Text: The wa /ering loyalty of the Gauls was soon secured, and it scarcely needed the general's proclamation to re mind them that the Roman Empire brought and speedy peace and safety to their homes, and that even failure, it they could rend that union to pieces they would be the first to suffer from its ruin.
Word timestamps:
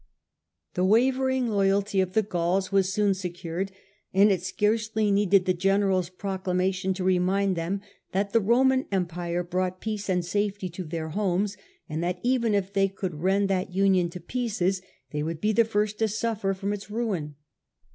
The 0.73 0.83
wa 0.83 0.97
/ering 0.97 1.47
loyalty 1.47 2.01
of 2.01 2.13
the 2.13 2.23
Gauls 2.23 2.71
was 2.71 2.91
soon 2.91 3.13
secured, 3.13 3.71
and 4.15 4.31
it 4.31 4.41
scarcely 4.41 5.11
needed 5.11 5.45
the 5.45 5.53
general's 5.53 6.09
proclamation 6.09 6.95
to 6.95 7.03
re 7.03 7.19
mind 7.19 7.55
them 7.55 7.81
that 8.11 8.33
the 8.33 8.39
Roman 8.39 8.87
Empire 8.91 9.43
brought 9.43 9.73
and 9.73 9.77
speedy 9.77 9.91
peace 9.93 10.09
and 10.09 10.25
safety 10.25 10.69
to 10.69 10.85
their 10.85 11.09
homes, 11.09 11.55
and 11.87 12.03
that 12.03 12.19
even 12.23 12.53
failure, 12.53 12.65
it 12.65 12.73
they 12.73 12.87
could 12.87 13.13
rend 13.21 13.47
that 13.49 13.75
union 13.75 14.09
to 14.09 14.19
pieces 14.19 14.81
they 15.11 15.21
would 15.21 15.39
be 15.39 15.51
the 15.53 15.65
first 15.65 15.99
to 15.99 16.07
suffer 16.07 16.55
from 16.55 16.73
its 16.73 16.89
ruin. 16.89 17.35